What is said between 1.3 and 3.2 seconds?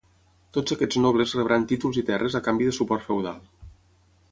rebran títols i terres a canvi de suport